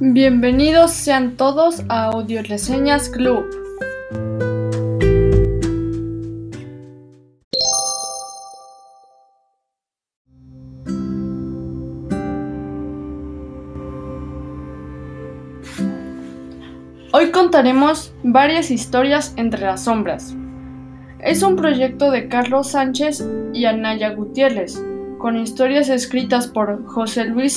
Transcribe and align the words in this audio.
Bienvenidos 0.00 0.92
sean 0.92 1.36
todos 1.36 1.82
a 1.88 2.04
Audio 2.04 2.40
Reseñas 2.44 3.08
Club. 3.08 3.44
Hoy 17.12 17.32
contaremos 17.32 18.14
varias 18.22 18.70
historias 18.70 19.34
entre 19.36 19.62
las 19.62 19.82
sombras. 19.82 20.36
Es 21.18 21.42
un 21.42 21.56
proyecto 21.56 22.12
de 22.12 22.28
Carlos 22.28 22.68
Sánchez 22.68 23.26
y 23.52 23.64
Anaya 23.64 24.10
Gutiérrez, 24.10 24.80
con 25.18 25.36
historias 25.36 25.88
escritas 25.88 26.46
por 26.46 26.86
José 26.86 27.24
Luis 27.24 27.54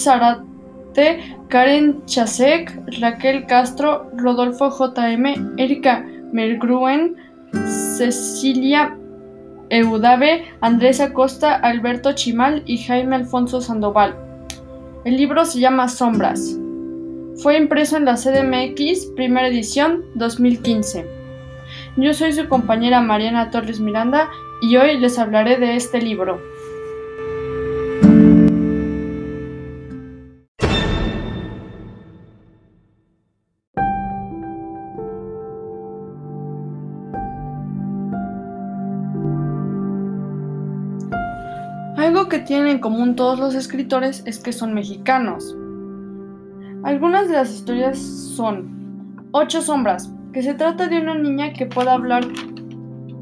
Karen 1.50 2.06
Chasek, 2.06 3.00
Raquel 3.00 3.46
Castro, 3.46 4.10
Rodolfo 4.16 4.70
JM, 4.70 5.56
Erika 5.58 6.06
Mergruen, 6.32 7.16
Cecilia 7.98 8.98
Eudave, 9.70 10.46
Andrés 10.62 11.00
Acosta, 11.00 11.56
Alberto 11.56 12.14
Chimal 12.14 12.64
y 12.66 12.78
Jaime 12.78 13.16
Alfonso 13.16 13.62
Sandoval. 13.62 14.16
El 15.06 15.18
libro 15.18 15.46
se 15.46 15.60
llama 15.60 15.88
Sombras. 15.88 16.58
Fue 17.42 17.58
impreso 17.58 17.98
en 17.98 18.06
la 18.06 18.16
CDMX, 18.16 19.08
primera 19.16 19.48
edición, 19.48 20.04
2015. 20.16 21.08
Yo 21.98 22.14
soy 22.14 22.34
su 22.34 22.48
compañera 22.48 23.02
Mariana 23.02 23.50
Torres 23.50 23.80
Miranda 23.80 24.30
y 24.62 24.76
hoy 24.76 25.00
les 25.00 25.18
hablaré 25.18 25.58
de 25.58 25.76
este 25.76 26.02
libro. 26.02 26.42
Algo 42.02 42.30
que 42.30 42.40
tienen 42.40 42.68
en 42.68 42.80
común 42.80 43.16
todos 43.16 43.40
los 43.40 43.54
escritores 43.54 44.24
es 44.26 44.40
que 44.40 44.54
son 44.54 44.74
mexicanos. 44.74 45.56
Algunas 46.84 47.28
de 47.28 47.36
las 47.36 47.54
historias 47.54 48.00
son 48.00 49.20
Ocho 49.34 49.62
sombras, 49.62 50.12
que 50.34 50.42
se 50.42 50.56
trata 50.56 50.88
de 50.88 51.00
una 51.00 51.14
niña 51.14 51.54
que 51.54 51.68
puede 51.68 51.92
hablar 51.92 52.24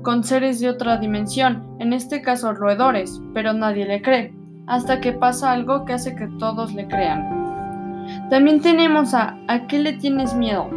con 0.01 0.23
seres 0.23 0.61
de 0.61 0.69
otra 0.69 0.95
dimensión, 0.95 1.75
en 1.79 1.91
este 1.91 2.21
caso 2.21 2.53
roedores, 2.53 3.21
pero 3.33 3.51
nadie 3.51 3.85
le 3.85 4.01
cree, 4.01 4.33
hasta 4.65 5.01
que 5.01 5.11
pasa 5.11 5.51
algo 5.51 5.83
que 5.83 5.93
hace 5.93 6.15
que 6.15 6.29
todos 6.39 6.73
le 6.73 6.87
crean. 6.87 8.29
También 8.29 8.61
tenemos 8.61 9.13
a 9.13 9.37
¿A 9.49 9.67
qué 9.67 9.79
le 9.79 9.93
tienes 9.93 10.33
miedo? 10.33 10.69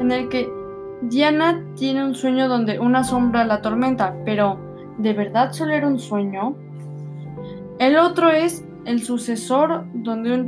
en 0.00 0.10
el 0.10 0.28
que 0.30 0.48
Diana 1.02 1.62
tiene 1.76 2.04
un 2.04 2.16
sueño 2.16 2.48
donde 2.48 2.80
una 2.80 3.04
sombra 3.04 3.44
la 3.44 3.54
atormenta, 3.54 4.16
pero 4.24 4.58
¿de 4.98 5.12
verdad 5.12 5.52
solo 5.52 5.74
era 5.74 5.86
un 5.86 6.00
sueño? 6.00 6.65
El 7.78 7.98
otro 7.98 8.30
es 8.30 8.64
el 8.86 9.02
sucesor 9.02 9.84
donde 9.92 10.32
un, 10.32 10.46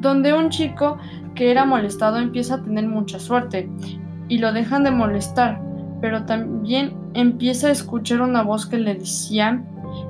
donde 0.00 0.32
un 0.32 0.48
chico 0.48 0.96
que 1.34 1.50
era 1.50 1.66
molestado 1.66 2.16
empieza 2.18 2.54
a 2.54 2.62
tener 2.62 2.88
mucha 2.88 3.18
suerte 3.18 3.68
y 4.28 4.38
lo 4.38 4.52
dejan 4.52 4.84
de 4.84 4.90
molestar, 4.90 5.60
pero 6.00 6.24
también 6.24 6.94
empieza 7.12 7.68
a 7.68 7.72
escuchar 7.72 8.22
una 8.22 8.42
voz 8.42 8.66
que 8.66 8.78
le 8.78 8.94
decía 8.94 9.62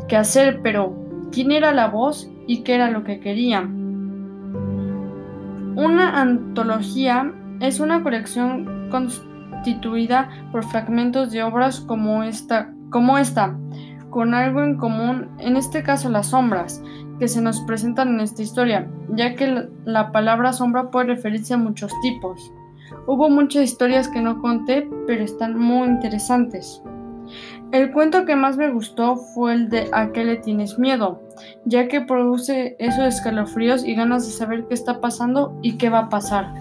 qué 0.09 0.17
hacer, 0.17 0.61
pero 0.63 0.97
quién 1.33 1.51
era 1.51 1.73
la 1.73 1.89
voz 1.89 2.31
y 2.47 2.63
qué 2.63 2.77
era 2.77 2.91
lo 2.91 3.03
que 3.03 3.19
quería. 3.19 3.63
Una 5.75 6.21
antología 6.21 7.33
es 7.61 7.81
una 7.81 8.03
colección 8.03 8.89
constituida 8.91 10.31
por 10.53 10.65
fragmentos 10.65 11.33
de 11.33 11.43
obras 11.43 11.81
como 11.81 12.23
esta, 12.23 12.73
como 12.91 13.19
esta 13.19 13.59
con 14.17 14.33
algo 14.33 14.63
en 14.63 14.79
común, 14.79 15.29
en 15.41 15.59
este 15.59 15.83
caso 15.83 16.09
las 16.09 16.29
sombras, 16.29 16.83
que 17.19 17.29
se 17.29 17.43
nos 17.43 17.61
presentan 17.61 18.15
en 18.15 18.21
esta 18.21 18.41
historia, 18.41 18.89
ya 19.11 19.35
que 19.35 19.69
la 19.85 20.11
palabra 20.11 20.55
sombra 20.55 20.91
puede 20.91 21.09
referirse 21.09 21.53
a 21.53 21.59
muchos 21.59 21.93
tipos. 22.01 22.51
Hubo 23.07 23.29
muchas 23.29 23.65
historias 23.65 24.09
que 24.09 24.23
no 24.23 24.41
conté, 24.41 24.89
pero 25.07 25.23
están 25.23 25.59
muy 25.59 25.87
interesantes. 25.89 26.83
El 27.73 27.93
cuento 27.93 28.25
que 28.25 28.37
más 28.37 28.57
me 28.57 28.73
gustó 28.73 29.17
fue 29.17 29.53
el 29.53 29.69
de 29.69 29.91
¿A 29.93 30.11
qué 30.13 30.25
le 30.25 30.37
tienes 30.37 30.79
miedo? 30.79 31.21
ya 31.67 31.87
que 31.87 32.01
produce 32.01 32.75
esos 32.79 33.05
escalofríos 33.05 33.85
y 33.85 33.97
ganas 33.97 34.25
de 34.25 34.33
saber 34.33 34.65
qué 34.67 34.73
está 34.73 35.03
pasando 35.03 35.59
y 35.61 35.77
qué 35.77 35.91
va 35.91 35.99
a 35.99 36.09
pasar. 36.09 36.55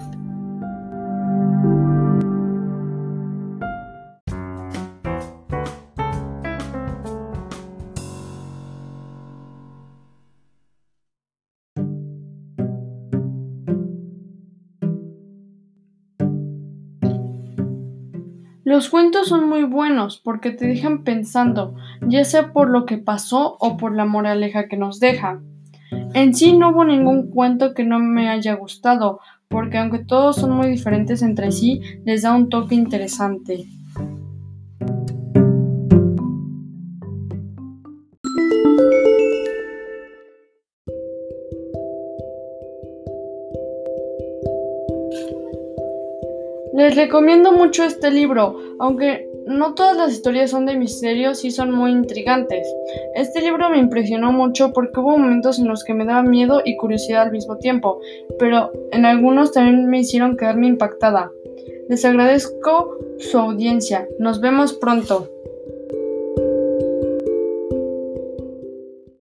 Los 18.66 18.90
cuentos 18.90 19.28
son 19.28 19.48
muy 19.48 19.64
buenos 19.64 20.18
porque 20.18 20.50
te 20.50 20.66
dejan 20.66 21.04
pensando, 21.04 21.76
ya 22.02 22.26
sea 22.26 22.52
por 22.52 22.72
lo 22.72 22.88
que 22.88 22.98
pasó 22.98 23.58
o 23.60 23.78
por 23.78 23.96
la 23.96 24.06
moraleja 24.06 24.68
que 24.68 24.76
nos 24.76 25.00
deja. 25.00 25.40
En 26.16 26.34
sí 26.34 26.58
no 26.58 26.72
hubo 26.72 26.84
ningún 26.84 27.30
cuento 27.30 27.76
que 27.76 27.84
no 27.84 28.00
me 28.00 28.28
haya 28.28 28.56
gustado, 28.56 29.20
porque 29.50 29.78
aunque 29.78 30.00
todos 30.00 30.38
son 30.38 30.50
muy 30.54 30.68
diferentes 30.68 31.22
entre 31.22 31.52
sí, 31.52 31.80
les 32.06 32.24
da 32.24 32.34
un 32.34 32.50
toque 32.50 32.74
interesante. 32.74 33.68
Les 46.76 46.94
recomiendo 46.96 47.54
mucho 47.54 47.86
este 47.86 48.12
libro, 48.12 48.60
aunque 48.80 49.30
no 49.46 49.76
todas 49.76 49.96
las 49.96 50.12
historias 50.12 50.52
son 50.52 50.66
de 50.66 50.76
misterio, 50.76 51.34
sí 51.34 51.50
son 51.52 51.72
muy 51.72 51.92
intrigantes. 51.92 52.68
Este 53.16 53.42
libro 53.42 53.70
me 53.70 53.78
impresionó 53.78 54.34
mucho 54.34 54.74
porque 54.74 55.00
hubo 55.00 55.18
momentos 55.18 55.58
en 55.58 55.68
los 55.68 55.86
que 55.86 55.94
me 55.94 56.04
daba 56.04 56.24
miedo 56.24 56.62
y 56.66 56.76
curiosidad 56.76 57.22
al 57.24 57.32
mismo 57.32 57.58
tiempo, 57.58 58.02
pero 58.40 58.72
en 58.92 59.06
algunos 59.06 59.54
también 59.54 59.88
me 59.90 60.00
hicieron 60.00 60.36
quedarme 60.36 60.68
impactada. 60.68 61.32
Les 61.88 62.04
agradezco 62.04 62.98
su 63.20 63.38
audiencia. 63.38 64.08
Nos 64.20 64.42
vemos 64.42 64.74
pronto. 64.74 65.30